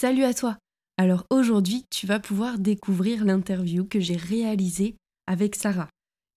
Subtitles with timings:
[0.00, 0.56] Salut à toi
[0.96, 4.94] Alors aujourd'hui, tu vas pouvoir découvrir l'interview que j'ai réalisée
[5.26, 5.88] avec Sarah,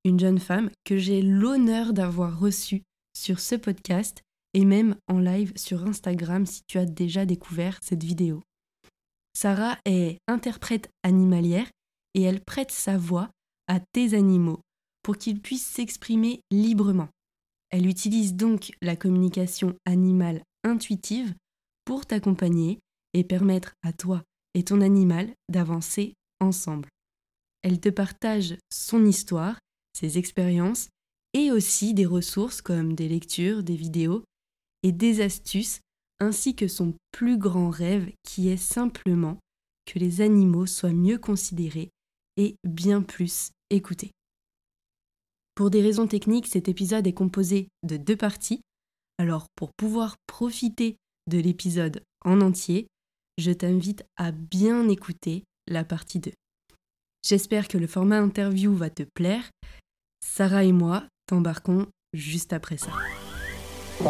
[0.04, 2.82] une jeune femme que j'ai l'honneur d'avoir reçue
[3.16, 4.24] sur ce podcast
[4.56, 8.42] et même en live sur Instagram si tu as déjà découvert cette vidéo.
[9.36, 11.70] Sarah est interprète animalière
[12.16, 13.30] et elle prête sa voix
[13.68, 14.60] à tes animaux
[15.04, 17.10] pour qu'ils puissent s'exprimer librement.
[17.70, 21.36] Elle utilise donc la communication animale intuitive
[21.86, 22.80] pour t'accompagner
[23.14, 24.24] et permettre à toi
[24.54, 26.90] et ton animal d'avancer ensemble.
[27.64, 29.60] Elle te partage son histoire,
[29.94, 30.90] ses expériences
[31.34, 34.24] et aussi des ressources comme des lectures, des vidéos
[34.84, 35.80] et des astuces,
[36.20, 39.38] ainsi que son plus grand rêve qui est simplement
[39.86, 41.90] que les animaux soient mieux considérés
[42.38, 44.12] et bien plus écoutés.
[45.56, 48.62] Pour des raisons techniques, cet épisode est composé de deux parties.
[49.18, 52.88] Alors pour pouvoir profiter de l'épisode en entier,
[53.42, 56.32] je t'invite à bien écouter la partie 2.
[57.24, 59.50] J'espère que le format interview va te plaire.
[60.24, 62.92] Sarah et moi t'embarquons juste après ça.
[63.98, 64.06] 5,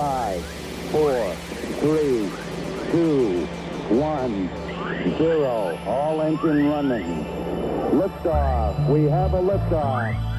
[0.92, 1.12] 4,
[1.82, 1.96] 3,
[2.94, 3.46] 2,
[3.92, 4.30] 1,
[5.18, 7.26] 0, all engine running.
[7.94, 10.31] Liftoff, we have a liftoff.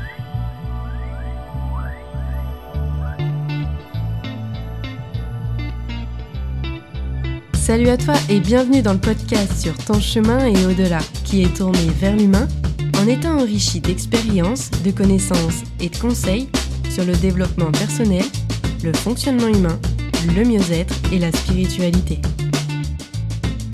[7.62, 11.56] Salut à toi et bienvenue dans le podcast sur ton chemin et au-delà, qui est
[11.56, 12.48] tourné vers l'humain
[12.98, 16.48] en étant enrichi d'expériences, de connaissances et de conseils
[16.90, 18.24] sur le développement personnel,
[18.82, 19.78] le fonctionnement humain,
[20.34, 22.18] le mieux-être et la spiritualité.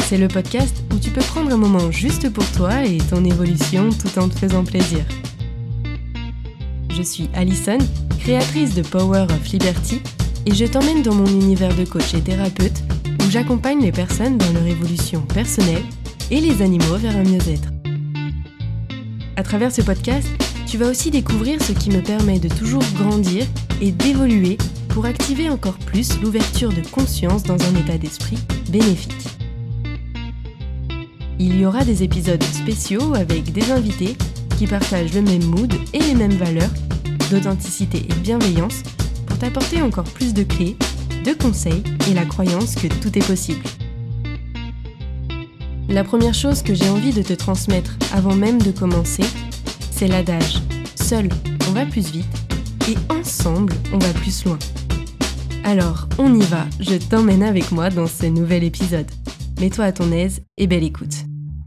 [0.07, 3.89] C'est le podcast où tu peux prendre un moment juste pour toi et ton évolution
[3.89, 5.01] tout en te faisant plaisir.
[6.91, 7.79] Je suis Alison,
[8.21, 10.03] créatrice de Power of Liberty,
[10.45, 12.83] et je t'emmène dans mon univers de coach et thérapeute
[13.31, 15.83] j'accompagne les personnes dans leur évolution personnelle
[16.31, 17.69] et les animaux vers un mieux-être.
[19.37, 20.29] À travers ce podcast,
[20.67, 23.45] tu vas aussi découvrir ce qui me permet de toujours grandir
[23.81, 28.39] et d'évoluer pour activer encore plus l'ouverture de conscience dans un état d'esprit
[28.71, 29.13] bénéfique.
[31.39, 34.17] Il y aura des épisodes spéciaux avec des invités
[34.59, 36.71] qui partagent le même mood et les mêmes valeurs
[37.31, 38.83] d'authenticité et bienveillance
[39.27, 40.77] pour t'apporter encore plus de clés
[41.25, 43.63] de conseils et la croyance que tout est possible.
[45.89, 49.25] La première chose que j'ai envie de te transmettre avant même de commencer,
[49.91, 50.61] c'est l'adage
[50.95, 51.29] Seul,
[51.69, 52.27] on va plus vite
[52.89, 54.59] et ensemble, on va plus loin.
[55.65, 59.11] Alors, on y va, je t'emmène avec moi dans ce nouvel épisode.
[59.61, 61.15] Mets-toi à ton aise et belle écoute.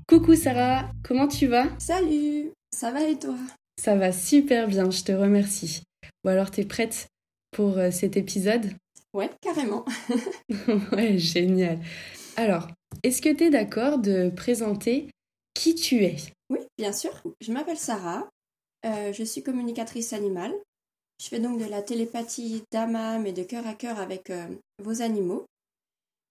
[0.07, 1.65] Coucou Sarah, comment tu vas?
[1.77, 3.35] Salut, ça va et toi?
[3.81, 5.81] Ça va super bien, je te remercie.
[6.23, 7.07] Bon alors, t'es prête
[7.51, 8.71] pour euh, cet épisode?
[9.13, 9.85] Ouais, carrément.
[10.93, 11.79] ouais, génial.
[12.37, 12.67] Alors,
[13.03, 15.09] est-ce que tu es d'accord de présenter
[15.53, 16.15] qui tu es?
[16.49, 17.21] Oui, bien sûr.
[17.41, 18.29] Je m'appelle Sarah.
[18.85, 20.53] Euh, je suis communicatrice animale.
[21.21, 24.29] Je fais donc de la télépathie d'âme à âme et de cœur à cœur avec
[24.29, 24.47] euh,
[24.79, 25.45] vos animaux.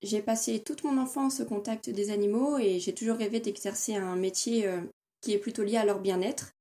[0.03, 4.17] J'ai passé toute mon enfance au contact des animaux et j'ai toujours rêvé d'exercer un
[4.17, 4.81] métier euh,
[5.21, 6.53] qui est plutôt lié à leur bien-être.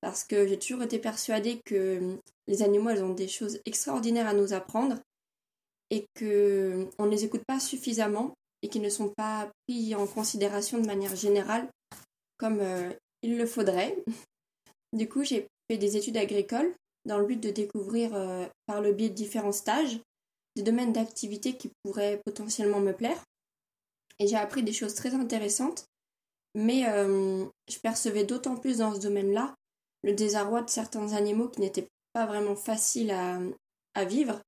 [0.00, 2.16] Parce que j'ai toujours été persuadée que
[2.46, 4.98] les animaux, elles ont des choses extraordinaires à nous apprendre
[5.92, 8.32] et qu'on ne les écoute pas suffisamment
[8.62, 11.68] et qu'ils ne sont pas pris en considération de manière générale
[12.38, 12.90] comme euh,
[13.22, 14.02] il le faudrait.
[14.94, 16.74] Du coup, j'ai fait des études agricoles
[17.06, 19.98] dans le but de découvrir euh, par le biais de différents stages
[20.54, 23.18] des domaines d'activité qui pourraient potentiellement me plaire.
[24.18, 25.86] Et j'ai appris des choses très intéressantes,
[26.54, 29.54] mais euh, je percevais d'autant plus dans ce domaine-là
[30.02, 33.12] le désarroi de certains animaux qui n'étaient pas vraiment faciles
[33.94, 34.42] à vivre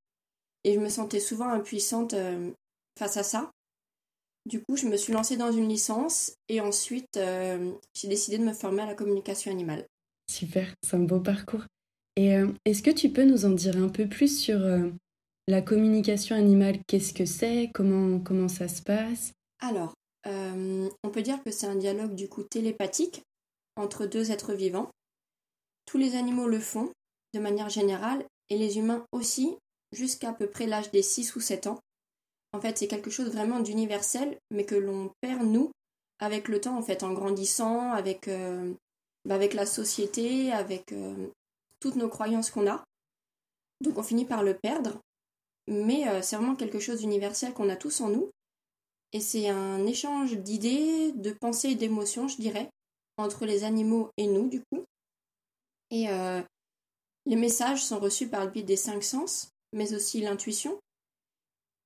[0.65, 2.51] et je me sentais souvent impuissante euh,
[2.99, 3.51] face à ça.
[4.47, 8.45] Du coup, je me suis lancée dans une licence et ensuite euh, j'ai décidé de
[8.45, 9.87] me former à la communication animale.
[10.31, 11.65] Super, c'est un beau parcours.
[12.17, 14.61] Et euh, est-ce que tu peux nous en dire un peu plus sur
[15.49, 16.79] la communication animale?
[16.87, 17.71] Qu'est-ce que c'est?
[17.75, 19.33] Comment, comment ça se passe?
[19.61, 19.95] Alors,
[20.27, 23.23] on peut dire que c'est un dialogue du coup télépathique
[23.77, 24.91] entre deux êtres vivants.
[25.87, 26.91] Tous les animaux le font
[27.35, 29.57] de manière générale et les humains aussi,
[29.95, 31.81] jusqu'à peu près l'âge des 6 ou 7 ans.
[32.53, 35.73] En fait, c'est quelque chose vraiment d'universel, mais que l'on perd, nous,
[36.21, 38.73] avec le temps, en fait, en grandissant, avec, euh,
[39.25, 41.29] bah, avec la société, avec euh,
[41.81, 42.85] toutes nos croyances qu'on a.
[43.81, 45.01] Donc on finit par le perdre,
[45.67, 48.31] mais euh, c'est vraiment quelque chose d'universel qu'on a tous en nous.
[49.13, 52.71] Et c'est un échange d'idées, de pensées et d'émotions, je dirais,
[53.17, 54.85] entre les animaux et nous, du coup.
[55.91, 56.09] Et
[57.27, 60.79] les messages sont reçus par le biais des cinq sens, mais aussi l'intuition.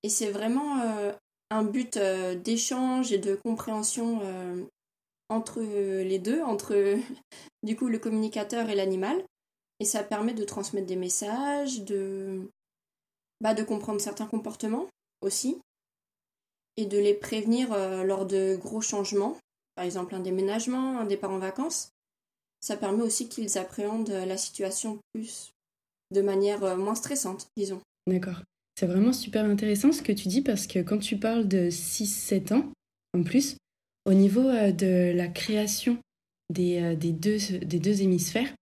[0.04, 1.12] Et c'est vraiment euh,
[1.50, 4.22] un but d'échange et de compréhension
[5.28, 6.96] entre les deux, entre
[7.64, 9.24] du coup le communicateur et l'animal.
[9.80, 12.50] Et ça permet de transmettre des messages, de,
[13.40, 14.86] bah, de comprendre certains comportements
[15.20, 15.60] aussi,
[16.76, 17.70] et de les prévenir
[18.04, 19.36] lors de gros changements,
[19.74, 21.90] par exemple un déménagement, un départ en vacances.
[22.60, 25.52] Ça permet aussi qu'ils appréhendent la situation plus
[26.12, 27.80] de manière moins stressante, disons.
[28.06, 28.42] D'accord.
[28.78, 32.54] C'est vraiment super intéressant ce que tu dis parce que quand tu parles de 6-7
[32.54, 32.72] ans,
[33.12, 33.56] en plus,
[34.04, 35.98] au niveau euh, de la création
[36.48, 38.54] des, euh, des, deux, des deux hémisphères,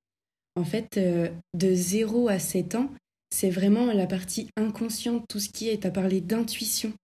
[0.54, 2.90] en fait, euh, de 0 à 7 ans,
[3.30, 6.94] c'est vraiment la partie inconsciente, tout ce qui est à parler d'intuition.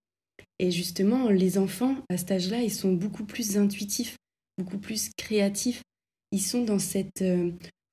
[0.58, 4.16] Et justement, les enfants, à cet âge-là, ils sont beaucoup plus intuitifs,
[4.56, 5.82] beaucoup plus créatifs.
[6.30, 7.22] Ils sont dans cette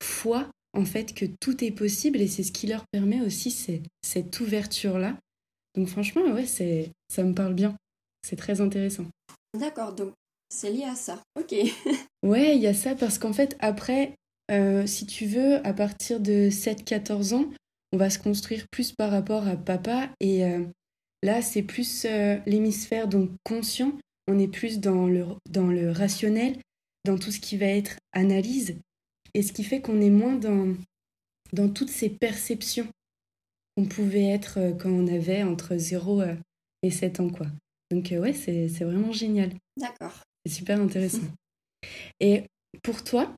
[0.02, 3.50] foi, en fait, que tout est possible et c'est ce qui leur permet aussi
[4.02, 5.16] cette ouverture-là.
[5.76, 7.76] Donc franchement, ouais, c'est, ça me parle bien.
[8.26, 9.06] C'est très intéressant.
[9.58, 10.12] D'accord, donc
[10.48, 11.22] c'est lié à ça.
[11.38, 11.54] Ok.
[12.22, 14.14] ouais, il y a ça parce qu'en fait, après,
[14.50, 17.50] euh, si tu veux, à partir de 7-14 ans,
[17.92, 20.10] on va se construire plus par rapport à papa.
[20.20, 20.64] Et euh,
[21.22, 23.92] là, c'est plus euh, l'hémisphère donc conscient.
[24.26, 26.58] On est plus dans le, dans le rationnel,
[27.04, 28.76] dans tout ce qui va être analyse.
[29.34, 30.74] Et ce qui fait qu'on est moins dans,
[31.52, 32.88] dans toutes ces perceptions
[33.76, 36.22] qu'on pouvait être quand on avait entre 0
[36.82, 37.30] et 7 ans.
[37.30, 37.46] quoi.
[37.90, 39.52] Donc ouais, c'est vraiment génial.
[39.76, 40.22] D'accord.
[40.44, 41.22] C'est super intéressant.
[42.20, 42.44] Et
[42.82, 43.34] pour toi,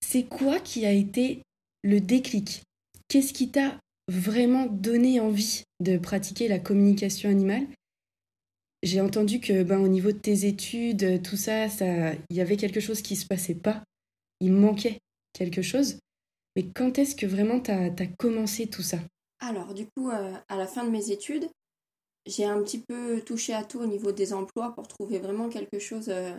[0.00, 1.42] c'est quoi qui a été
[1.82, 2.62] le déclic?
[3.08, 3.78] Qu'est-ce qui t'a
[4.08, 7.66] vraiment donné envie de pratiquer la communication animale?
[8.82, 12.58] J'ai entendu que ben, au niveau de tes études, tout ça, ça, il y avait
[12.58, 13.82] quelque chose qui se passait pas.
[14.40, 15.00] Il manquait
[15.32, 15.98] quelque chose.
[16.56, 18.98] Mais quand est-ce que vraiment tu as, commencé tout ça?
[19.40, 21.48] Alors, du coup, euh, à la fin de mes études,
[22.26, 25.78] j'ai un petit peu touché à tout au niveau des emplois pour trouver vraiment quelque
[25.78, 26.34] chose euh,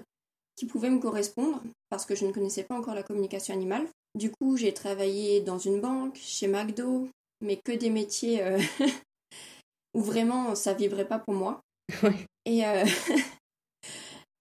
[0.55, 3.87] qui pouvait me correspondre parce que je ne connaissais pas encore la communication animale.
[4.15, 7.09] Du coup, j'ai travaillé dans une banque, chez McDo,
[7.41, 8.59] mais que des métiers euh,
[9.93, 11.61] où vraiment ça vibrait pas pour moi.
[12.45, 12.61] Et,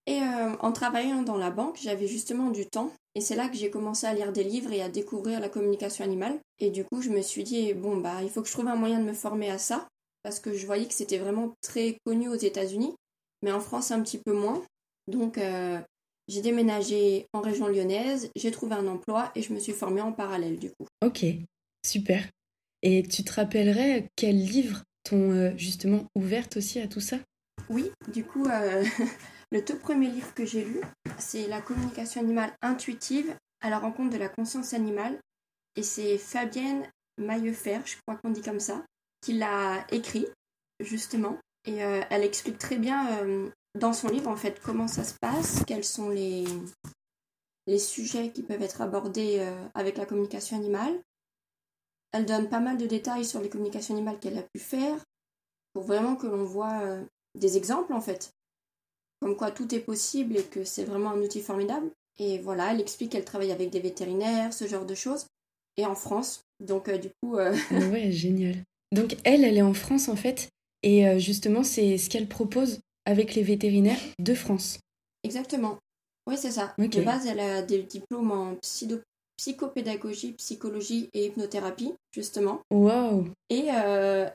[0.08, 0.20] euh, et
[0.60, 4.06] en travaillant dans la banque, j'avais justement du temps et c'est là que j'ai commencé
[4.06, 6.38] à lire des livres et à découvrir la communication animale.
[6.58, 8.76] Et du coup, je me suis dit, bon, bah, il faut que je trouve un
[8.76, 9.86] moyen de me former à ça
[10.24, 12.94] parce que je voyais que c'était vraiment très connu aux États-Unis,
[13.42, 14.62] mais en France un petit peu moins.
[15.06, 15.78] Donc euh,
[16.28, 20.12] j'ai déménagé en région lyonnaise, j'ai trouvé un emploi et je me suis formée en
[20.12, 20.86] parallèle du coup.
[21.04, 21.24] Ok,
[21.84, 22.26] super.
[22.82, 27.18] Et tu te rappellerais quels livres t'ont euh, justement ouverte aussi à tout ça?
[27.68, 28.84] Oui, du coup, euh,
[29.50, 30.80] le tout premier livre que j'ai lu,
[31.18, 35.18] c'est La communication animale intuitive à la rencontre de la conscience animale.
[35.76, 36.88] Et c'est Fabienne
[37.18, 38.84] Maillefer, je crois qu'on dit comme ça
[39.24, 40.26] qui l'a écrit,
[40.80, 41.38] justement.
[41.64, 45.14] Et euh, elle explique très bien euh, dans son livre, en fait, comment ça se
[45.14, 46.44] passe, quels sont les,
[47.78, 51.00] sujets qui peuvent être abordés euh, avec la communication animale.
[52.12, 55.02] Elle donne pas mal de détails sur les communications animales qu'elle a pu faire,
[55.72, 56.82] pour vraiment que l'on voit
[57.34, 58.33] des exemples, en fait.
[59.20, 61.90] Comme quoi tout est possible et que c'est vraiment un outil formidable.
[62.18, 65.26] Et voilà, elle explique qu'elle travaille avec des vétérinaires, ce genre de choses.
[65.76, 66.42] Et en France.
[66.60, 67.36] Donc, du coup.
[67.70, 68.56] Ouais, génial.
[68.94, 70.48] Donc elle, elle est en France en fait,
[70.84, 74.78] et euh, justement c'est ce qu'elle propose avec les vétérinaires de France.
[75.24, 75.78] Exactement.
[76.26, 76.74] Oui, c'est ça.
[76.78, 78.56] De base, elle a des diplômes en
[79.36, 82.62] psychopédagogie, psychologie et hypnothérapie, justement.
[82.70, 83.26] Wow.
[83.50, 84.26] Et, euh,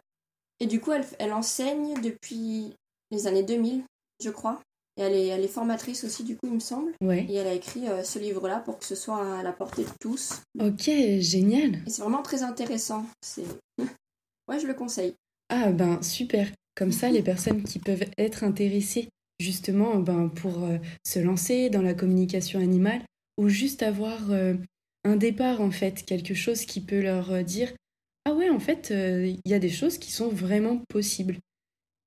[0.59, 2.75] et du coup, elle, elle, enseigne depuis
[3.09, 3.83] les années 2000,
[4.24, 4.62] je crois.
[5.00, 6.91] Et elle est, elle est formatrice aussi, du coup, il me semble.
[7.01, 7.25] Ouais.
[7.29, 9.89] Et elle a écrit euh, ce livre-là pour que ce soit à la portée de
[10.01, 10.41] tous.
[10.60, 11.75] Ok, génial.
[11.88, 13.06] Et c'est vraiment très intéressant.
[13.22, 13.46] C'est
[14.50, 15.13] Ouais, je le conseille.
[15.50, 16.51] Ah ben super.
[16.75, 19.08] Comme ça, les personnes qui peuvent être intéressées
[19.39, 20.77] justement ben, pour euh,
[21.08, 23.01] se lancer dans la communication animale
[23.38, 24.56] ou juste avoir euh,
[25.06, 27.72] un départ en fait, quelque chose qui peut leur dire
[28.25, 31.38] ah ouais en fait il y a des choses qui sont vraiment possibles.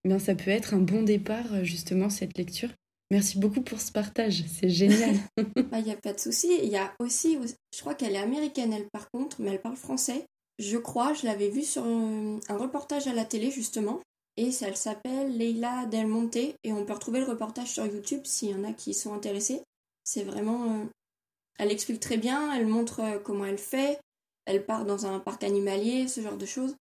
[0.05, 2.69] Bien ça peut être un bon départ justement cette lecture.
[3.13, 5.17] Merci beaucoup pour ce partage, c'est génial.
[5.71, 6.49] Bah, il n'y a pas de souci.
[6.63, 7.39] Il y a aussi,
[7.75, 10.25] je crois qu'elle est américaine elle par contre, mais elle parle français.
[10.59, 14.01] Je crois, je l'avais vu sur un, reportage à la télé justement.
[14.39, 16.37] Et ça, elle s'appelle Leila Del Monte.
[16.37, 19.61] Et on peut retrouver le reportage sur YouTube s'il y en a qui sont intéressés.
[20.05, 20.81] C'est vraiment.
[20.81, 20.85] Euh,
[21.59, 23.99] elle explique très bien, elle montre euh, comment elle fait.
[24.47, 26.75] Elle part dans un parc animalier, ce genre de choses.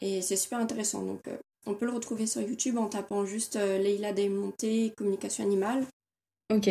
[0.00, 1.02] Et c'est super intéressant.
[1.06, 5.44] Donc euh, on peut le retrouver sur YouTube en tapant juste Leila Del Monte, communication
[5.44, 5.84] animale.
[6.52, 6.70] Ok.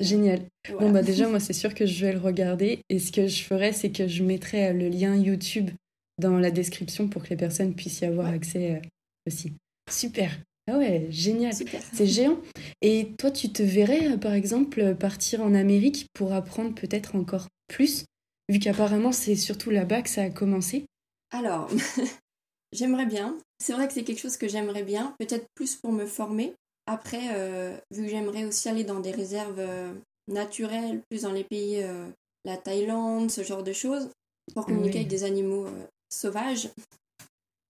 [0.00, 0.46] Génial.
[0.78, 3.42] Bon bah déjà moi c'est sûr que je vais le regarder et ce que je
[3.42, 5.70] ferai c'est que je mettrai le lien YouTube
[6.18, 8.80] dans la description pour que les personnes puissent y avoir accès euh,
[9.26, 9.54] aussi.
[9.90, 10.38] Super.
[10.70, 11.52] Ah ouais, génial.
[11.92, 12.38] C'est géant.
[12.82, 18.04] Et toi, tu te verrais, par exemple, partir en Amérique pour apprendre peut-être encore plus,
[18.48, 20.86] vu qu'apparemment c'est surtout là-bas que ça a commencé?
[21.32, 21.68] Alors,
[22.72, 23.36] j'aimerais bien.
[23.62, 26.52] C'est vrai que c'est quelque chose que j'aimerais bien, peut-être plus pour me former.
[26.86, 29.94] Après, euh, vu que j'aimerais aussi aller dans des réserves euh,
[30.26, 32.08] naturelles, plus dans les pays, euh,
[32.44, 34.10] la Thaïlande, ce genre de choses,
[34.52, 35.68] pour communiquer avec des animaux
[36.12, 36.70] sauvages.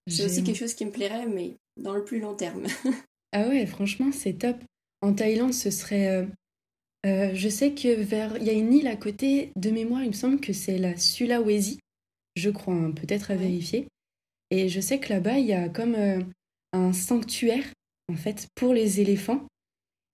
[0.07, 2.65] C'est aussi quelque chose qui me plairait, mais dans le plus long terme.
[3.33, 4.57] ah ouais, franchement, c'est top.
[5.03, 6.27] En Thaïlande, ce serait
[7.05, 8.39] je sais que vers.
[8.39, 10.97] Il y a une île à côté, de mémoire, il me semble que c'est la
[10.97, 11.81] Sulawesi,
[12.35, 13.89] je crois, hein, peut-être à vérifier.
[14.53, 16.21] Et je sais que là-bas, il y a comme euh,
[16.73, 17.65] un sanctuaire,
[18.09, 19.47] en fait, pour les éléphants.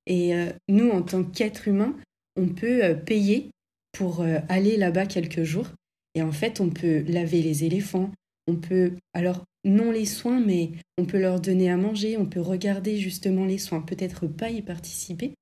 [0.07, 1.97] Et euh, nous, en tant qu'êtres humains,
[2.37, 3.51] on peut payer
[3.93, 5.69] pour aller là-bas quelques jours.
[6.15, 8.13] Et en fait, on peut laver les éléphants,
[8.47, 12.41] on peut, alors, non les soins, mais on peut leur donner à manger, on peut
[12.41, 15.35] regarder justement les soins, peut-être pas y participer,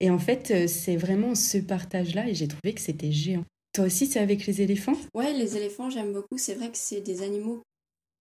[0.00, 3.44] et en fait, euh, c'est vraiment ce partage-là et j'ai trouvé que c'était géant.
[3.72, 4.96] Toi aussi, c'est avec les éléphants?
[5.14, 6.38] Ouais, les éléphants, j'aime beaucoup.
[6.38, 7.62] C'est vrai que c'est des animaux,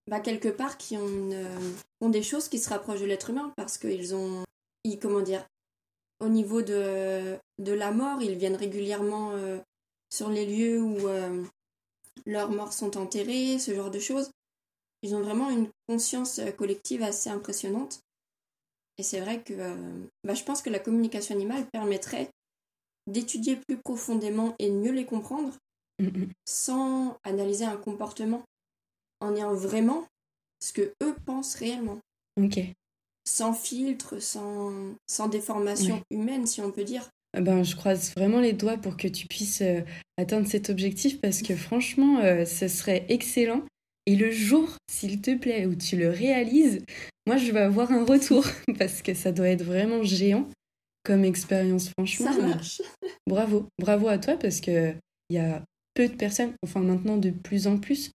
[0.07, 1.29] bah, quelque part, qui ont,
[2.01, 4.43] ont des choses qui se rapprochent de l'être humain parce qu'ils ont,
[4.83, 5.45] ils, comment dire,
[6.23, 9.59] au niveau de, de la mort, ils viennent régulièrement euh,
[10.09, 11.43] sur les lieux où euh,
[12.25, 14.31] leurs morts sont enterrés, ce genre de choses.
[15.01, 17.99] Ils ont vraiment une conscience collective assez impressionnante.
[18.97, 22.29] Et c'est vrai que euh, bah, je pense que la communication animale permettrait
[23.07, 25.51] d'étudier plus profondément et de mieux les comprendre
[25.99, 26.29] mm, mm.
[26.45, 28.43] sans analyser un comportement
[29.23, 30.05] en ayant vraiment
[30.59, 31.99] ce que eux pensent réellement.
[32.41, 32.59] Ok.
[33.25, 34.73] Sans filtre, sans,
[35.07, 37.09] sans déformation humaine, si on peut dire.
[37.37, 39.81] Eh ben, je croise vraiment les doigts pour que tu puisses euh,
[40.17, 43.63] atteindre cet objectif parce que franchement, euh, ce serait excellent.
[44.05, 46.83] Et le jour, s'il te plaît, où tu le réalises,
[47.25, 48.45] moi, je vais avoir un retour
[48.77, 50.47] parce que ça doit être vraiment géant
[51.03, 52.31] comme expérience, franchement.
[52.31, 52.81] Ça marche.
[53.27, 54.93] Bravo, bravo à toi parce que
[55.29, 55.63] il y a
[55.93, 58.11] peu de personnes, enfin maintenant de plus en plus,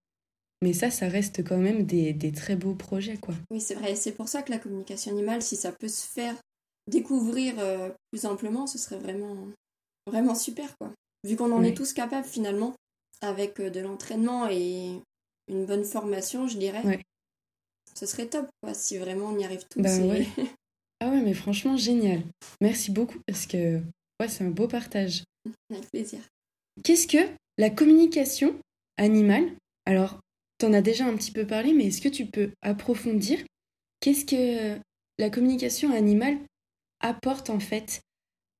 [0.63, 3.35] mais ça, ça reste quand même des, des très beaux projets, quoi.
[3.51, 3.95] Oui, c'est vrai.
[3.95, 6.35] C'est pour ça que la communication animale, si ça peut se faire
[6.89, 9.49] découvrir euh, plus amplement, ce serait vraiment,
[10.07, 10.93] vraiment super, quoi.
[11.25, 12.75] Vu qu'on en est tous capables finalement,
[13.21, 14.93] avec euh, de l'entraînement et
[15.49, 16.83] une bonne formation, je dirais.
[16.85, 17.01] Ouais
[17.99, 19.83] ce serait top, quoi, si vraiment on y arrive tous.
[19.83, 19.91] Bah
[21.01, 22.23] ah ouais, mais franchement, génial.
[22.61, 23.79] Merci beaucoup parce que
[24.21, 25.25] ouais, c'est un beau partage.
[25.71, 26.21] Avec plaisir.
[26.85, 28.55] Qu'est-ce que la communication
[28.97, 29.51] animale?
[29.85, 30.21] Alors,
[30.59, 33.39] tu en as déjà un petit peu parlé, mais est-ce que tu peux approfondir?
[34.01, 34.81] Qu'est-ce que
[35.19, 36.39] la communication animale
[37.01, 38.01] apporte en fait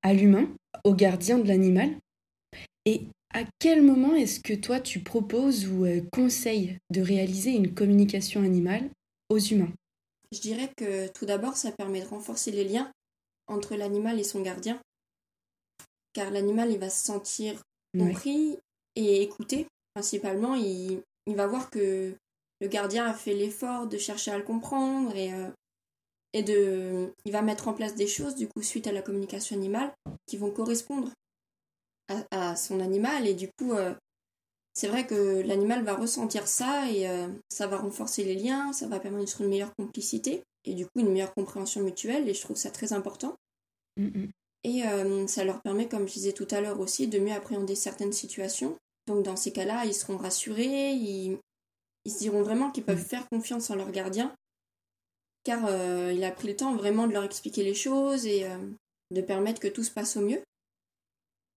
[0.03, 0.49] à l'humain,
[0.85, 1.97] au gardien de l'animal?
[2.85, 3.03] Et
[3.35, 8.43] à quel moment est-ce que toi tu proposes ou euh, conseilles de réaliser une communication
[8.43, 8.89] animale
[9.29, 9.73] aux humains?
[10.33, 12.91] Je dirais que tout d'abord, ça permet de renforcer les liens
[13.47, 14.81] entre l'animal et son gardien,
[16.13, 17.63] car l'animal, il va se sentir
[17.97, 18.59] compris
[18.97, 19.67] et écouté.
[19.95, 22.15] Principalement, il, il, va voir que
[22.61, 25.49] le gardien a fait l'effort de chercher à le comprendre et, euh,
[26.33, 29.57] et de, il va mettre en place des choses, du coup, suite à la communication
[29.57, 29.93] animale,
[30.27, 31.11] qui vont correspondre
[32.31, 33.95] à, son animal et du coup, euh,
[34.73, 38.89] c'est vrai que l'animal va ressentir ça et euh, ça va renforcer les liens, ça
[38.89, 42.57] va permettre une meilleure complicité et du coup une meilleure compréhension mutuelle et je trouve
[42.57, 43.37] ça très important.
[43.97, 44.31] Mm, mm.
[44.65, 44.83] Et
[45.29, 48.77] ça leur permet, comme je disais tout à l'heure aussi, de mieux appréhender certaines situations.
[49.09, 51.39] Donc dans ces cas-là, ils seront rassurés, ils,
[52.07, 53.05] se diront vraiment qu'ils peuvent mm.
[53.05, 54.35] faire confiance en leur gardien
[55.45, 58.47] car euh, il a pris le temps vraiment de leur expliquer les choses et
[59.11, 60.43] de permettre que tout se passe au mieux.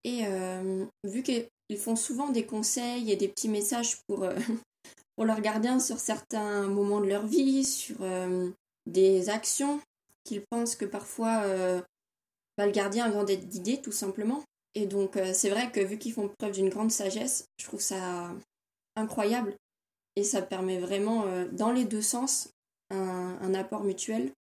[0.04, 0.24] Et
[1.04, 4.36] vu que ils font souvent des conseils et des petits messages pour, euh,
[5.16, 8.50] pour leurs gardiens sur certains moments de leur vie, sur euh,
[8.86, 9.80] des actions
[10.24, 11.80] qu'ils pensent que parfois euh,
[12.58, 14.42] bah, le gardien a besoin d'être guidé tout simplement.
[14.74, 18.30] Et donc c'est vrai que vu qu'ils font preuve d'une grande sagesse, je trouve ça
[18.96, 19.54] incroyable
[20.16, 22.48] et ça permet vraiment dans les deux sens
[22.90, 24.32] un, apport mutuel.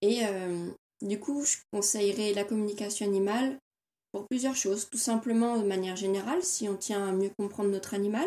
[0.00, 0.22] Et
[1.02, 3.58] du coup, je conseillerais la communication animale
[4.12, 4.88] pour plusieurs choses.
[4.88, 8.26] Tout simplement, de manière générale, si on tient à mieux comprendre notre animal,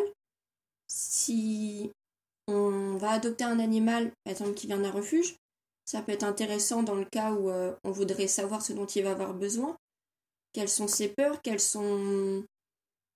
[0.87, 1.91] si
[2.47, 5.35] on va adopter un animal, par exemple, qui vient d'un refuge,
[5.85, 9.03] ça peut être intéressant dans le cas où euh, on voudrait savoir ce dont il
[9.03, 9.75] va avoir besoin,
[10.53, 12.43] quelles sont ses peurs, quels sont,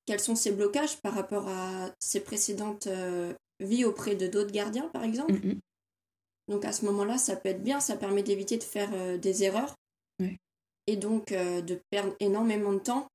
[0.06, 4.90] quels sont ses blocages par rapport à ses précédentes euh, vies auprès de d'autres gardiens,
[4.90, 5.34] par exemple.
[5.34, 5.60] Mm, mm.
[6.50, 9.44] Donc à ce moment-là, ça peut être bien, ça permet d'éviter de faire euh, des
[9.44, 9.76] erreurs
[10.86, 13.08] et donc euh, de perdre énormément de temps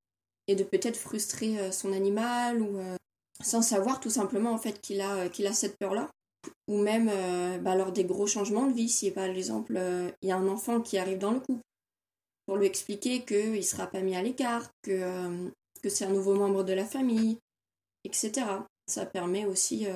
[0.47, 2.81] et de peut-être frustrer son animal ou
[3.43, 6.09] sans savoir tout simplement en fait qu'il a, qu'il a cette peur-là.
[6.69, 7.11] ou même
[7.61, 9.79] bah, lors des gros changements de vie, si par exemple
[10.23, 11.61] il y a un enfant qui arrive dans le couple,
[12.49, 15.51] pour lui expliquer qu'il ne sera pas mis à l'écart, que,
[15.83, 17.37] que c'est un nouveau membre de la famille,
[18.05, 18.47] etc.
[18.87, 19.87] Ça permet aussi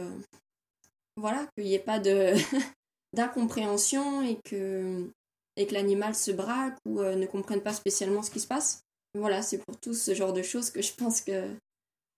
[1.17, 2.35] voilà, qu'il n'y ait pas de
[3.13, 5.11] d'incompréhension et que,
[5.57, 8.83] et que l'animal se braque ou euh, ne comprenne pas spécialement ce qui se passe.
[9.15, 11.51] Voilà, c'est pour tout ce genre de choses que je pense que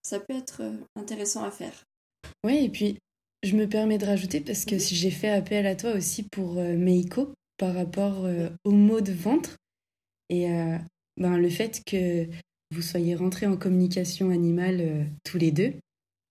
[0.03, 1.85] ça peut être euh, intéressant à faire.
[2.45, 2.99] Oui, et puis
[3.43, 6.59] je me permets de rajouter parce que si j'ai fait appel à toi aussi pour
[6.59, 8.27] euh, Meiko par rapport
[8.65, 9.57] aux maux de ventre
[10.31, 10.47] et
[11.17, 12.27] ben, le fait que
[12.71, 15.75] vous soyez rentrés en communication animale tous les deux,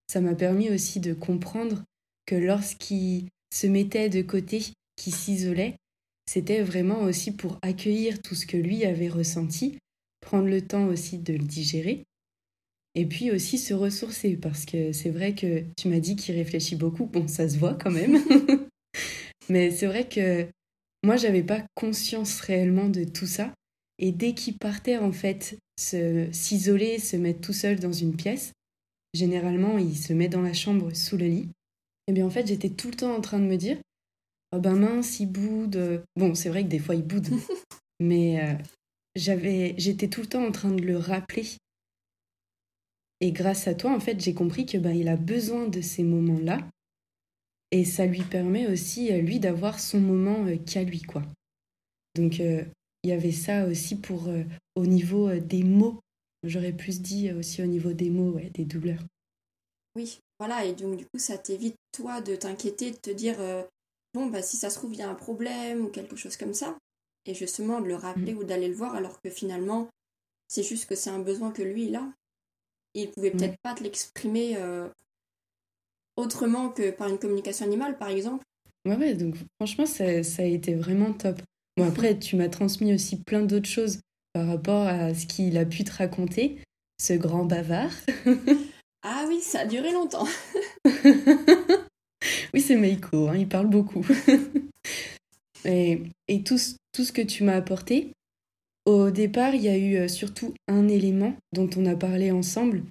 [0.08, 1.84] ça m'a permis aussi de comprendre
[2.26, 4.62] que lorsqu'il se mettait de côté,
[4.96, 5.76] qui s'isolait,
[6.30, 9.78] c'était vraiment aussi pour accueillir tout ce que lui avait ressenti,
[10.22, 12.04] prendre le temps aussi de le digérer,
[12.96, 16.76] et puis aussi se ressourcer, parce que c'est vrai que tu m'as dit qu'il réfléchit
[16.76, 18.18] beaucoup, bon ça se voit quand même,
[19.50, 20.48] mais c'est vrai que
[21.04, 23.54] moi j'avais pas conscience réellement de tout ça,
[24.00, 28.54] et dès qu'il partait en fait s'isoler, se mettre tout seul dans une pièce,
[29.14, 31.50] généralement il se met dans la chambre sous le lit,
[32.06, 33.78] et eh bien en fait, j'étais tout le temps en train de me dire
[34.54, 36.04] Oh ben mince, il boude.
[36.18, 37.30] Bon, c'est vrai que des fois il boude,
[38.02, 38.54] mais euh,
[39.16, 41.46] j'avais, j'étais tout le temps en train de le rappeler.
[43.22, 46.04] Et grâce à toi, en fait, j'ai compris que ben il a besoin de ces
[46.04, 46.68] moments-là,
[47.72, 51.24] et ça lui permet aussi euh, lui d'avoir son moment euh, qu'à lui, quoi.
[52.16, 52.42] Donc
[53.04, 54.30] il y avait ça aussi pour
[54.76, 56.00] au niveau des mots.
[56.44, 59.04] J'aurais plus dit aussi au niveau des mots, ouais, des douleurs.
[59.96, 63.64] Oui, voilà, et donc du coup, ça t'évite, toi, de t'inquiéter, de te dire, euh,
[64.14, 66.54] bon, bah si ça se trouve, il y a un problème ou quelque chose comme
[66.54, 66.78] ça.
[67.26, 68.38] Et justement, de le rappeler mm.
[68.38, 69.88] ou d'aller le voir, alors que finalement,
[70.48, 72.12] c'est juste que c'est un besoin que lui, il a.
[72.96, 74.88] Il pouvait peut-être pas te l'exprimer euh,
[76.16, 78.44] autrement que par une communication animale, par exemple.
[78.86, 81.42] Ouais, ouais, donc franchement, ça, ça a été vraiment top.
[81.78, 84.00] Bon, après, tu m'as transmis aussi plein d'autres choses
[84.34, 86.58] par rapport à ce qu'il a pu te raconter,
[87.00, 87.92] ce grand bavard.
[89.06, 90.26] Ah oui, ça a duré longtemps.
[90.86, 94.06] oui, c'est Meiko, hein, il parle beaucoup.
[95.66, 96.58] et, et tout,
[96.94, 98.14] tout, ce que tu m'as apporté,
[98.86, 102.84] au départ, il y a eu euh, surtout un élément dont on a parlé ensemble,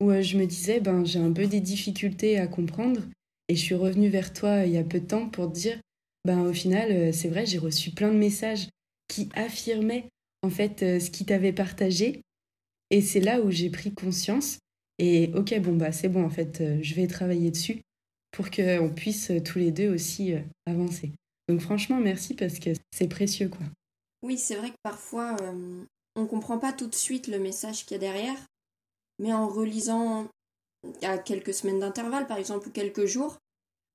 [0.00, 3.00] où euh, je me disais, ben, j'ai un peu des difficultés à comprendre,
[3.48, 5.58] et je suis revenue vers toi euh, il y a peu de temps pour te
[5.58, 5.78] dire,
[6.24, 8.68] ben, au final, c'est vrai, j'ai reçu plein de messages
[9.08, 10.08] qui affirmaient
[10.42, 12.22] en fait ce qui t'avait partagé,
[12.90, 14.58] et c'est là où j'ai pris conscience
[14.98, 17.82] et ok, bon, bah c'est bon, en fait, euh, je vais travailler dessus
[18.30, 21.10] pour qu'on puisse euh, tous les deux aussi euh, avancer.
[21.48, 23.66] Donc franchement, merci parce que c'est précieux, quoi.
[24.22, 25.36] Oui, c'est vrai que parfois,
[26.14, 28.38] on ne comprend pas tout de suite le message qu'il y a derrière,
[29.18, 30.28] mais en relisant
[31.02, 33.38] à quelques semaines d'intervalle, par exemple, ou quelques jours,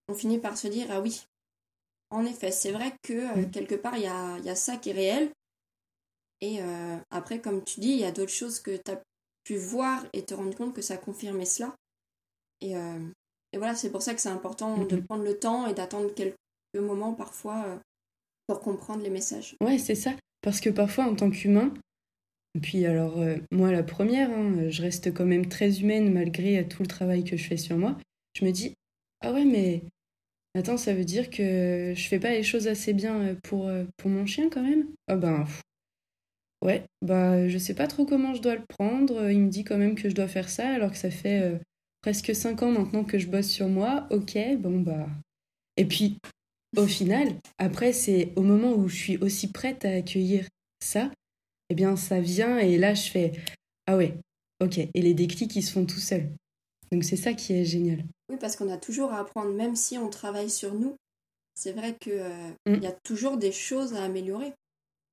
[0.09, 1.23] on finit par se dire, ah oui,
[2.09, 3.51] en effet, c'est vrai que mm.
[3.51, 5.31] quelque part, il y a, y a, ça qui est réel.
[6.39, 6.59] Et
[7.09, 9.01] après, comme tu dis, il y a d'autres choses que tu as
[9.55, 11.73] voir et te rendre compte que ça a confirmé cela.
[12.59, 12.99] Et, euh,
[13.53, 15.05] et voilà, c'est pour ça que c'est important de mhm.
[15.05, 16.35] prendre le temps et d'attendre quelques
[16.75, 17.77] moments parfois euh,
[18.47, 19.55] pour comprendre les messages.
[19.61, 20.11] Ouais, c'est ça.
[20.41, 21.73] Parce que parfois, en tant qu'humain,
[22.61, 26.81] puis alors, euh, moi la première, hein, je reste quand même très humaine malgré tout
[26.81, 27.97] le travail que je fais sur moi.
[28.33, 28.73] Je me dis,
[29.21, 29.83] ah ouais, mais
[30.57, 34.25] attends, ça veut dire que je fais pas les choses assez bien pour, pour mon
[34.25, 34.87] chien quand même?
[35.07, 35.45] Ah ben,
[36.63, 39.29] Ouais, bah je sais pas trop comment je dois le prendre.
[39.29, 41.57] Il me dit quand même que je dois faire ça alors que ça fait euh,
[42.01, 44.07] presque cinq ans maintenant que je bosse sur moi.
[44.09, 45.07] Ok, bon bah.
[45.77, 46.17] Et puis
[46.75, 50.47] au final, après c'est au moment où je suis aussi prête à accueillir
[50.83, 51.11] ça,
[51.69, 53.33] eh bien ça vient et là je fais
[53.85, 54.15] ah ouais,
[54.59, 54.79] ok.
[54.79, 56.29] Et les déclics ils se font tout seuls.
[56.91, 58.03] Donc c'est ça qui est génial.
[58.29, 60.95] Oui, parce qu'on a toujours à apprendre, même si on travaille sur nous.
[61.55, 62.83] C'est vrai qu'il euh, mm.
[62.83, 64.53] y a toujours des choses à améliorer.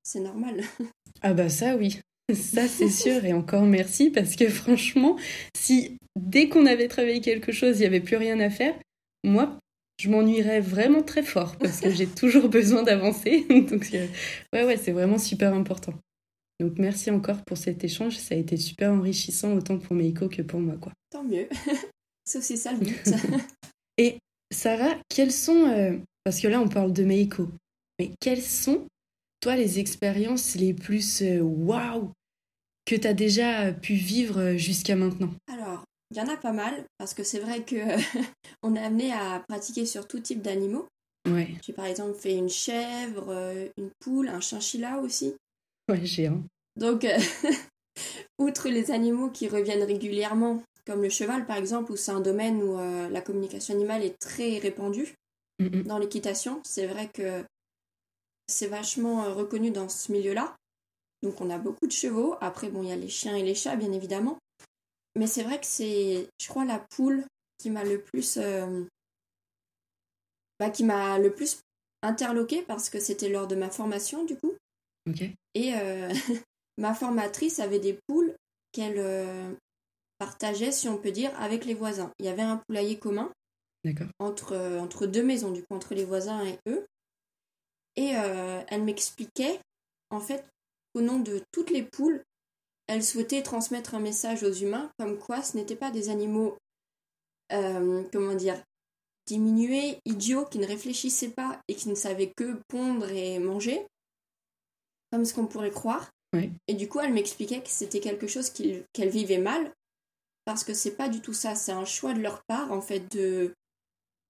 [0.02, 0.62] C'est normal.
[1.22, 2.00] Ah bah ça oui,
[2.34, 5.16] ça c'est sûr et encore merci parce que franchement,
[5.56, 8.74] si dès qu'on avait travaillé quelque chose, il n'y avait plus rien à faire,
[9.22, 9.58] moi
[10.00, 13.46] je m'ennuierais vraiment très fort parce que j'ai toujours besoin d'avancer.
[13.70, 13.90] Donc
[14.52, 15.94] ouais ouais, c'est vraiment super important.
[16.60, 20.42] Donc merci encore pour cet échange, ça a été super enrichissant autant pour Meiko que
[20.42, 20.92] pour moi quoi.
[21.10, 21.48] Tant mieux.
[22.24, 23.02] c'est aussi ça le but.
[23.98, 24.18] et
[24.50, 27.48] Sarah, quels sont euh, parce que là on parle de Meiko,
[27.98, 28.86] mais quels sont
[29.44, 32.10] toi, les expériences les plus euh, waouh
[32.86, 35.34] que tu as déjà pu vivre jusqu'à maintenant?
[35.52, 37.76] Alors, il y en a pas mal, parce que c'est vrai que
[38.62, 40.86] on est amené à pratiquer sur tout type d'animaux.
[41.28, 41.48] Ouais.
[41.62, 45.34] J'ai par exemple fait une chèvre, euh, une poule, un chinchilla aussi.
[45.90, 46.42] Ouais, géant.
[46.76, 47.18] Donc, euh,
[48.38, 52.62] outre les animaux qui reviennent régulièrement, comme le cheval par exemple, où c'est un domaine
[52.62, 55.14] où la communication animale est très répandue,
[55.58, 55.82] Mm, mm.
[55.84, 56.60] dans l'équitation.
[56.64, 57.44] C'est vrai que
[58.46, 60.56] c'est vachement euh, reconnu dans ce milieu-là.
[61.22, 62.36] Donc on a beaucoup de chevaux.
[62.40, 64.38] Après, bon, il y a les chiens et les chats, bien évidemment.
[65.16, 67.24] Mais c'est vrai que c'est, je crois, la poule
[67.58, 68.84] qui m'a le plus, euh,
[70.58, 71.60] bah, qui m'a le plus
[72.02, 74.54] interloqué parce que c'était lors de ma formation, du coup.
[75.54, 76.12] Et euh,
[76.78, 78.34] ma formatrice avait des poules
[78.72, 79.52] qu'elle euh,
[80.24, 82.10] partageait, si on peut dire, avec les voisins.
[82.18, 83.30] Il y avait un poulailler commun
[84.18, 86.86] entre, euh, entre deux maisons, du coup, entre les voisins et eux.
[87.96, 89.60] Et euh, elle m'expliquait,
[90.08, 90.42] en fait,
[90.94, 92.22] au nom de toutes les poules,
[92.86, 96.56] elle souhaitait transmettre un message aux humains, comme quoi ce n'étaient pas des animaux,
[97.52, 98.56] euh, comment dire,
[99.26, 103.86] diminués, idiots, qui ne réfléchissaient pas et qui ne savaient que pondre et manger,
[105.12, 106.10] comme ce qu'on pourrait croire.
[106.32, 106.50] Oui.
[106.66, 109.70] Et du coup, elle m'expliquait que c'était quelque chose qu'elle vivait mal,
[110.44, 113.10] parce que c'est pas du tout ça, c'est un choix de leur part, en fait,
[113.12, 113.54] de,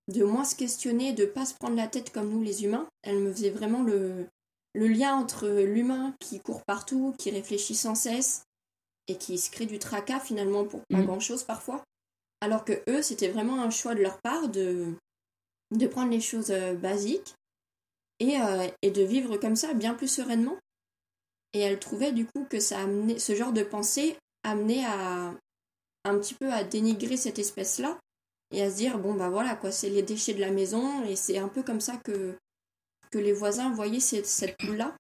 [0.09, 2.89] de moins se questionner, de pas se prendre la tête comme nous les humains.
[3.03, 4.27] Elle me faisait vraiment le,
[4.75, 8.45] le lien entre l'humain qui court partout, qui réfléchit sans cesse,
[9.09, 11.07] et qui se crée du tracas finalement pour pas Mhm.
[11.07, 11.83] grand chose parfois.
[12.41, 14.95] Alors que eux, c'était vraiment un choix de leur part de,
[15.71, 17.35] de prendre les choses euh, basiques
[18.21, 20.57] et, euh, et de vivre comme ça bien plus sereinement.
[21.53, 25.35] Et elle trouvait du coup que ça amenait, ce genre de pensée amenait à
[26.05, 27.99] un petit peu à dénigrer cette espèce-là
[28.51, 31.17] et à se dire bon bah voilà quoi, c'est les déchets de la maison et
[31.17, 32.37] c'est un peu comme ça que,
[33.11, 34.95] que les voisins voyaient cette, cette poule-là.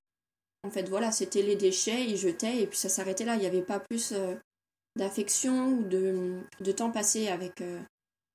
[0.64, 3.46] En fait voilà, c'était les déchets, ils jetaient et puis ça s'arrêtait là, il n'y
[3.46, 4.34] avait pas plus euh,
[4.96, 7.80] d'affection ou de, de temps passé avec, euh,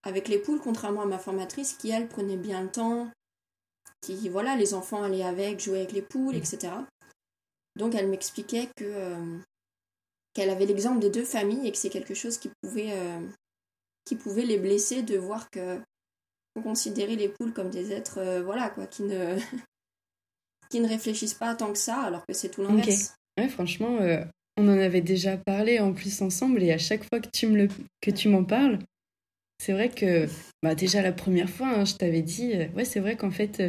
[0.03, 3.10] avec les poules, contrairement à ma formatrice qui elle prenait bien le temps,
[4.01, 6.73] qui voilà, les enfants allaient avec, jouaient avec les poules, etc.
[7.75, 9.38] Donc elle m'expliquait que euh,
[10.34, 13.20] qu'elle avait l'exemple des deux familles et que c'est quelque chose qui pouvait euh,
[14.06, 15.80] qui pouvait les blesser de voir que
[16.56, 19.38] on considérait les poules comme des êtres euh, voilà quoi qui ne
[20.70, 23.15] qui ne réfléchissent pas tant que ça alors que c'est tout l'inverse.
[23.38, 24.24] Ouais, franchement, euh,
[24.58, 27.56] on en avait déjà parlé en plus ensemble et à chaque fois que tu me
[27.56, 27.68] le,
[28.02, 28.80] que tu m'en parles,
[29.58, 30.28] c'est vrai que
[30.62, 33.62] bah déjà la première fois, hein, je t'avais dit, ouais, c'est vrai qu'en fait,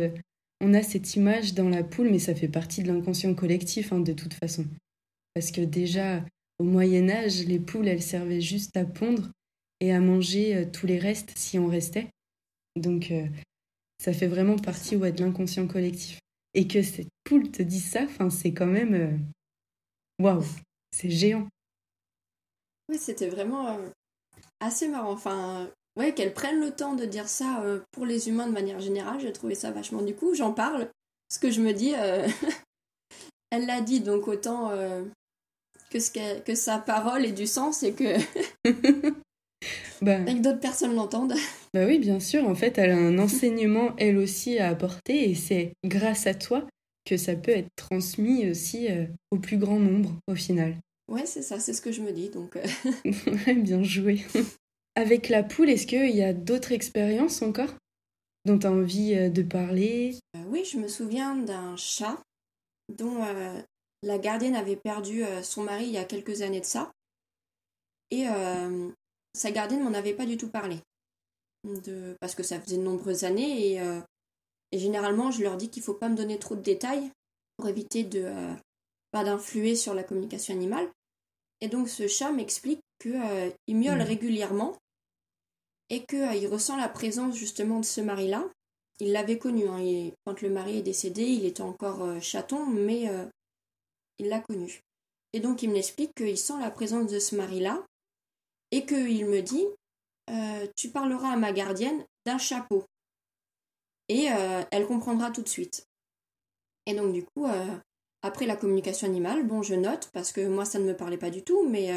[0.61, 4.01] on a cette image dans la poule, mais ça fait partie de l'inconscient collectif hein,
[4.01, 4.67] de toute façon.
[5.35, 6.23] Parce que déjà,
[6.61, 9.31] au Moyen Âge, les poules, elles servaient juste à pondre
[9.81, 12.11] et à manger euh, tous les restes si on restait.
[12.77, 13.27] Donc, euh,
[13.99, 16.19] ça fait vraiment partie ouais, de l'inconscient collectif.
[16.53, 18.95] Et que cette poule te dise ça, c'est quand même...
[18.95, 19.17] euh,
[20.23, 20.45] Waouh,
[20.91, 21.49] c'est géant.
[22.91, 23.79] Ouais, c'était vraiment
[24.61, 25.13] assez marrant.
[25.13, 29.19] Enfin, ouais, qu'elle prenne le temps de dire ça pour les humains de manière générale,
[29.21, 30.35] j'ai trouvé ça vachement du coup.
[30.35, 30.91] J'en parle,
[31.31, 31.93] ce que je me dis,
[33.51, 34.71] elle l'a dit, donc autant
[35.91, 38.17] que, ce qu'elle- que sa parole ait du sens et que,
[40.03, 41.35] Bah, et que d'autres personnes l'entendent.
[41.75, 45.35] bah oui, bien sûr, en fait, elle a un enseignement, elle aussi, à apporter, et
[45.35, 46.67] c'est grâce à toi
[47.05, 50.77] que ça peut être transmis aussi euh, au plus grand nombre, au final.
[51.09, 52.31] Ouais, c'est ça, c'est ce que je me dis.
[52.31, 52.65] Donc, euh,
[53.47, 54.25] Ouais, bien joué.
[54.95, 57.75] Avec la poule, est-ce qu'il y a d'autres expériences encore
[58.47, 60.17] dont tu as envie euh, de parler?
[60.37, 62.19] Euh, oui, je me souviens d'un chat
[62.97, 63.61] dont euh,
[64.03, 66.93] la gardienne avait perdu euh, son mari il y a quelques années de ça.
[68.11, 68.91] Et euh,
[69.35, 70.79] sa gardienne m'en avait pas du tout parlé.
[71.65, 72.17] De...
[72.21, 74.01] Parce que ça faisait de nombreuses années et, euh,
[74.73, 77.11] et généralement je leur dis qu'il faut pas me donner trop de détails
[77.57, 78.55] pour éviter de euh,
[79.11, 80.91] pas d'influer sur la communication animale.
[81.61, 84.07] Et donc ce chat m'explique que euh, il miaule Mhm.
[84.07, 84.77] régulièrement
[85.91, 88.49] et que euh, il ressent la présence justement de ce mari-là.
[88.99, 93.09] Il l'avait connu hein, et quand le mari est décédé, il était encore chaton, mais
[94.21, 94.83] il l'a connu.
[95.33, 97.85] Et donc il m'explique qu'il sent la présence de ce mari-là
[98.71, 99.67] et qu'il me dit
[100.31, 102.85] euh, Tu parleras à ma gardienne d'un chapeau.
[104.09, 105.87] Et euh, elle comprendra tout de suite.
[106.87, 107.77] Et donc du coup, euh,
[108.23, 111.31] après la communication animale, bon, je note, parce que moi ça ne me parlait pas
[111.31, 111.91] du tout, mais,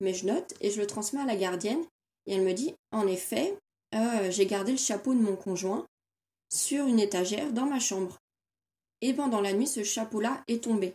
[0.00, 1.84] mais je note et je le transmets à la gardienne.
[2.26, 3.56] Et elle me dit En effet,
[4.30, 5.86] j'ai gardé le chapeau de mon conjoint
[6.50, 8.18] sur une étagère dans ma chambre.
[9.00, 10.94] Et pendant la nuit, ce chapeau-là est tombé.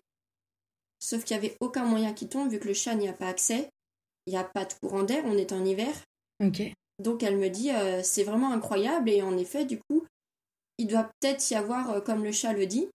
[1.00, 3.28] Sauf qu'il n'y avait aucun moyen qu'il tombe vu que le chat n'y a pas
[3.28, 3.70] accès.
[4.26, 5.94] Il n'y a pas de courant d'air, on est en hiver.
[6.44, 6.62] Ok.
[7.00, 10.06] Donc elle me dit euh, c'est vraiment incroyable et en effet du coup
[10.78, 12.88] il doit peut-être y avoir euh, comme le chat le dit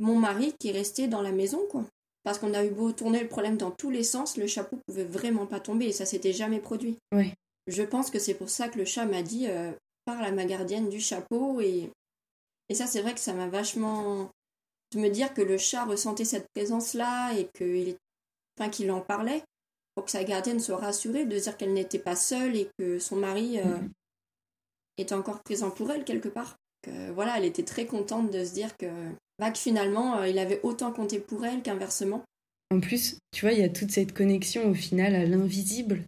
[0.00, 1.84] mon mari qui est resté dans la maison quoi
[2.24, 5.04] parce qu'on a eu beau tourner le problème dans tous les sens le chapeau pouvait
[5.04, 6.98] vraiment pas tomber et ça s'était jamais produit.
[7.12, 7.32] Ouais.
[7.66, 9.72] Je pense que c'est pour ça que le chat m'a dit euh,
[10.04, 11.90] parle à ma gardienne du chapeau et
[12.68, 14.30] et ça c'est vrai que ça m'a vachement
[14.92, 17.96] de me dire que le chat ressentait cette présence là et qu'il
[18.58, 19.42] enfin qu'il en parlait
[19.94, 23.16] pour que sa gardienne soit rassurée de dire qu'elle n'était pas seule et que son
[23.16, 23.90] mari euh, Mhm.
[24.96, 26.56] était encore présent pour elle quelque part.
[26.86, 28.86] euh, voilà, elle était très contente de se dire que,
[29.38, 32.22] bah, que finalement, il avait autant compté pour elle qu'inversement.
[32.70, 36.04] En plus, tu vois, il y a toute cette connexion au final à l'invisible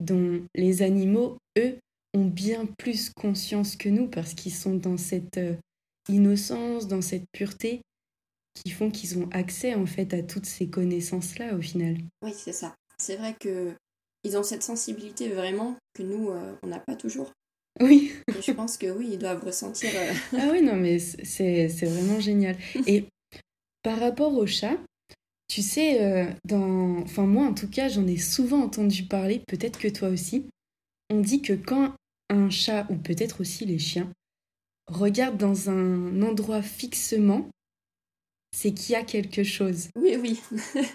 [0.00, 1.76] dont les animaux, eux,
[2.14, 5.40] ont bien plus conscience que nous parce qu'ils sont dans cette
[6.08, 7.82] innocence, dans cette pureté
[8.56, 11.96] qui font qu'ils ont accès en fait à toutes ces connaissances-là au final.
[12.22, 12.74] Oui, c'est ça.
[12.98, 13.74] C'est vrai que
[14.24, 17.32] ils ont cette sensibilité vraiment que nous, euh, on n'a pas toujours.
[17.80, 18.12] Oui.
[18.28, 19.90] je pense que oui, ils doivent ressentir.
[19.94, 22.56] Euh, ah oui, non, mais c'est vraiment génial.
[22.86, 23.04] Et
[23.82, 24.78] par rapport au chat,
[25.48, 26.98] tu sais, euh, dans...
[27.02, 30.46] enfin moi en tout cas, j'en ai souvent entendu parler, peut-être que toi aussi.
[31.08, 31.94] On dit que quand
[32.30, 34.10] un chat, ou peut-être aussi les chiens,
[34.88, 37.48] regarde dans un endroit fixement,
[38.56, 39.88] c'est qu'il y a quelque chose.
[39.96, 40.40] Oui, oui.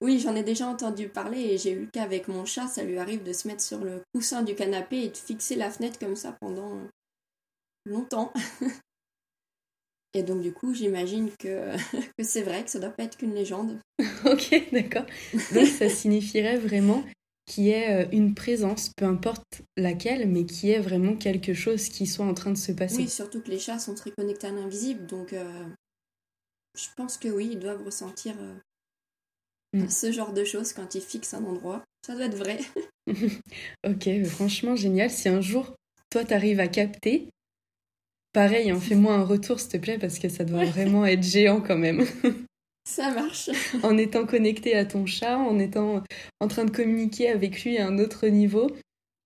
[0.00, 2.66] oui, j'en ai déjà entendu parler et j'ai eu le cas avec mon chat.
[2.66, 5.70] Ça lui arrive de se mettre sur le coussin du canapé et de fixer la
[5.70, 6.80] fenêtre comme ça pendant
[7.84, 8.32] longtemps.
[10.14, 11.76] Et donc du coup, j'imagine que,
[12.18, 13.78] que c'est vrai, que ça doit pas être qu'une légende.
[14.24, 15.04] ok, d'accord.
[15.52, 17.04] Donc ça signifierait vraiment
[17.44, 21.90] qu'il y ait euh, une présence, peu importe laquelle, mais qui est vraiment quelque chose
[21.90, 22.96] qui soit en train de se passer.
[22.96, 25.66] Oui, surtout que les chats sont très connectés à l'invisible, donc euh,
[26.76, 28.54] je pense que oui, ils doivent ressentir euh,
[29.78, 29.88] mm.
[29.88, 31.82] ce genre de choses quand ils fixent un endroit.
[32.06, 32.58] Ça doit être vrai.
[33.86, 35.10] ok, franchement génial.
[35.10, 35.74] Si un jour,
[36.10, 37.30] toi, t'arrives à capter,
[38.32, 41.22] pareil, en hein, fais-moi un retour, s'il te plaît, parce que ça doit vraiment être
[41.22, 42.04] géant quand même.
[42.88, 43.50] Ça marche.
[43.82, 46.04] en étant connecté à ton chat, en étant
[46.38, 48.70] en train de communiquer avec lui à un autre niveau.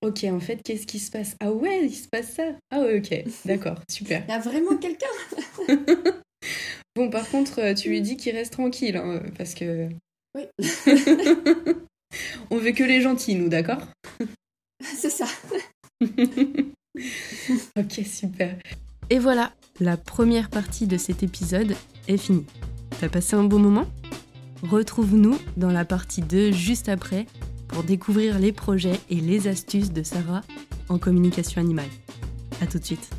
[0.00, 1.36] Ok, en fait, qu'est-ce qui se passe?
[1.40, 4.24] Ah ouais, il se passe ça Ah ouais, ok, d'accord, super.
[4.26, 5.06] Il y a vraiment quelqu'un
[6.96, 9.88] Bon, par contre, euh, tu lui dis qu'il reste tranquille, hein, parce que.
[10.36, 10.44] Oui.
[12.50, 13.82] On veut que les gentils, nous, d'accord
[14.82, 15.26] C'est ça.
[17.76, 18.56] ok, super.
[19.08, 21.76] Et voilà, la première partie de cet épisode
[22.08, 22.46] est finie.
[23.00, 23.86] T'as passé un bon moment
[24.62, 27.26] Retrouve-nous dans la partie 2 juste après
[27.68, 30.42] pour découvrir les projets et les astuces de Sarah
[30.88, 31.88] en communication animale.
[32.60, 33.10] A tout de suite.